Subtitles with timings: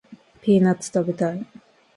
[0.41, 1.45] ピーナッツ食べたい